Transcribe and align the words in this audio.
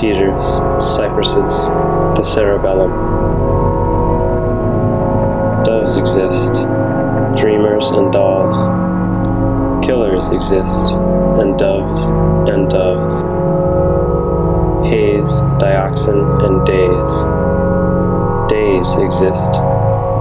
cedars, 0.00 0.46
cypresses, 0.96 1.68
the 2.16 2.22
cerebellum. 2.22 2.90
Doves 5.62 5.98
exist, 5.98 6.54
dreamers 7.36 7.90
and 7.90 8.10
dolls. 8.10 8.56
Killers 9.84 10.28
exist, 10.30 10.86
and 11.38 11.58
doves 11.58 12.02
and 12.48 12.70
doves. 12.70 13.12
Haze, 14.88 15.42
dioxin, 15.60 16.24
and 16.46 16.64
days. 16.64 17.12
Days 18.48 18.88
exist, 19.04 19.52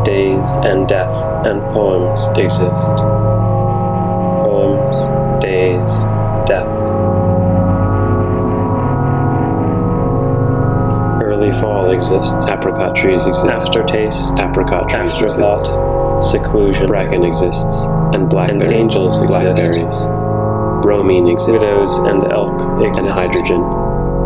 days 0.04 0.50
and 0.68 0.90
death 0.90 1.16
and 1.46 1.62
poems 1.72 2.28
exist. 2.36 2.98
Poems, 4.44 5.42
days, 5.42 6.19
Early 11.50 11.62
fall 11.62 11.92
exists. 11.92 12.50
Apricot 12.50 12.96
trees 12.96 13.26
exist. 13.26 13.46
Aftertaste, 13.48 14.34
Apricot 14.40 14.90
trees 14.90 15.14
afterthought, 15.16 16.22
seclusion, 16.24 16.88
Bracken 16.88 17.24
exists. 17.24 17.86
And 18.14 18.30
blackberries. 18.30 18.64
and 18.64 18.74
angels 18.74 19.18
exist. 19.18 19.30
Blackberries. 19.30 19.96
Bromine 20.84 21.28
exists. 21.28 21.50
Widows 21.52 21.96
and 21.98 22.32
elk 22.32 22.54
exist. 22.86 23.02
And 23.02 23.10
hydrogen. 23.10 23.62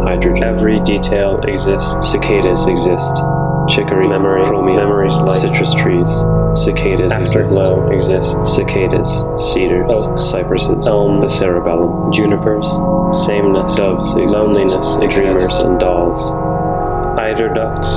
Hydrogen. 0.04 0.44
Every 0.44 0.80
detail 0.82 1.40
exists. 1.48 2.12
Cicadas 2.12 2.66
exist. 2.66 3.16
Chicory. 3.70 4.08
Memory. 4.10 4.44
Chromium. 4.44 4.78
Memories 4.78 5.16
light. 5.22 5.40
Citrus 5.40 5.74
trees. 5.76 6.12
Cicadas 6.60 7.12
exist. 7.14 7.36
Afterglow 7.36 7.90
exists. 7.92 8.56
Cicadas. 8.56 9.24
Cedars. 9.54 9.90
Oaks. 9.90 10.24
Cypresses. 10.26 10.86
Elms. 10.88 11.22
The 11.22 11.28
cerebellum. 11.30 12.12
Junipers, 12.12 12.68
sameness, 13.26 13.76
Doves 13.76 14.14
exist. 14.16 14.36
loneliness 14.38 14.96
exists. 14.96 15.16
Dreamers 15.16 15.58
and 15.60 15.80
dolls. 15.80 16.30
Eider 17.34 17.50
ducks, 17.52 17.90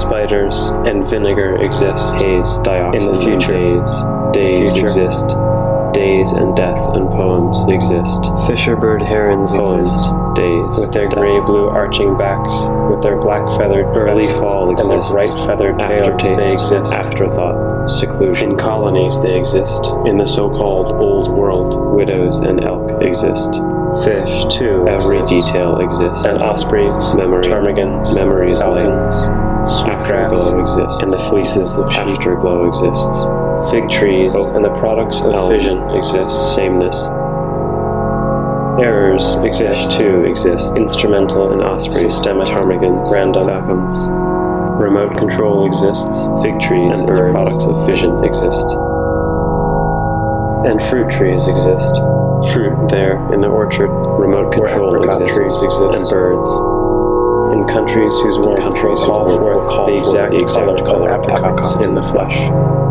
spiders, 0.00 0.68
and 0.86 1.08
vinegar 1.08 1.56
exist. 1.62 2.14
Haze. 2.16 2.58
Dioxin. 2.60 3.00
In 3.00 3.04
the 3.06 3.20
and 3.20 3.24
future. 3.24 3.52
Days. 3.56 3.94
Days 4.34 4.72
future. 4.72 4.84
exist. 4.86 5.26
Days 5.94 6.32
and 6.32 6.54
death 6.56 6.78
and 6.96 7.08
poems 7.08 7.62
exist. 7.68 8.20
Fisherbird 8.48 9.06
herons 9.06 9.52
Poems. 9.52 9.88
exist. 9.88 10.12
Days. 10.34 10.78
With 10.80 10.92
their 10.92 11.08
gray 11.08 11.40
blue 11.40 11.68
arching 11.68 12.16
backs, 12.18 12.52
with 12.90 13.02
their 13.02 13.16
black 13.16 13.44
feathered 13.58 13.86
Early 13.96 14.26
fall 14.40 14.68
and 14.68 14.78
their 14.78 15.02
bright 15.10 15.32
feathered 15.46 15.78
tails, 15.78 16.08
Aftertaste. 16.08 16.36
they 16.36 16.52
exist. 16.52 16.92
Afterthought. 16.92 17.88
Seclusion. 17.88 18.52
In 18.52 18.58
colonies 18.58 19.20
they 19.22 19.38
exist, 19.38 19.84
in 20.06 20.16
the 20.18 20.26
so-called 20.26 20.92
Old 21.00 21.30
World. 21.32 21.94
Widows 21.96 22.38
and 22.40 22.62
elk 22.64 23.02
exist. 23.02 23.60
Fish, 24.00 24.44
too, 24.56 24.86
Every 24.88 25.20
exist. 25.20 25.46
detail 25.52 25.78
exists. 25.78 26.24
And 26.24 26.42
ospreys, 26.42 27.14
Memory. 27.14 27.44
ptarmigans, 27.44 28.14
Memories 28.14 28.60
falcons, 28.60 29.14
Afterglow 29.86 30.60
exists. 30.60 31.02
and 31.02 31.12
the 31.12 31.18
fleeces 31.28 31.76
of 31.76 31.92
sheep. 31.92 32.00
Afterglow 32.06 32.66
exists. 32.68 33.26
Fig 33.70 33.88
trees 33.90 34.34
Oak. 34.34 34.54
and 34.56 34.64
the 34.64 34.70
products 34.80 35.20
of 35.20 35.32
Elm. 35.34 35.50
fission 35.50 35.78
exist. 35.90 36.54
Sameness. 36.54 37.06
Errors 38.82 39.34
exist. 39.44 39.98
too 40.00 40.24
exist. 40.24 40.72
Instrumental 40.76 41.52
And 41.52 41.62
ospreys. 41.62 42.14
systemic, 42.14 42.48
Ptarmigans. 42.48 43.12
random. 43.12 43.46
Falcons. 43.46 43.98
Remote 44.80 45.16
control 45.18 45.66
exists. 45.66 46.26
Fig 46.42 46.58
trees 46.58 47.00
And 47.00 47.10
and, 47.10 47.18
the 47.28 47.30
products 47.32 47.66
of 47.66 47.86
fission 47.86 48.24
exist. 48.24 48.66
And 50.64 50.82
fruit 50.84 51.10
trees 51.10 51.46
exist. 51.46 51.94
Fruit 52.50 52.88
there 52.90 53.32
in 53.32 53.40
the 53.40 53.48
orchard. 53.48 53.88
Remote 53.88 54.52
control 54.52 55.04
exists. 55.04 55.36
trees 55.36 55.62
exist. 55.62 55.94
And 55.94 56.08
birds. 56.10 56.50
In 57.54 57.68
countries 57.68 58.14
whose 58.18 58.38
warmth 58.38 58.62
countries 58.62 58.98
will 59.00 59.06
call 59.06 59.38
forth 59.38 59.68
call 59.70 59.86
the 59.86 59.98
exact, 59.98 60.32
the 60.32 60.40
exact 60.40 60.66
color, 60.66 60.78
color 60.78 61.10
of 61.14 61.30
apricots 61.30 61.84
in 61.84 61.94
the 61.94 62.02
flesh. 62.02 62.81